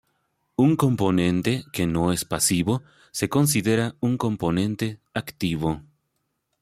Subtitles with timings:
[0.55, 5.83] Un componente que no es pasivo se considera un componente activo.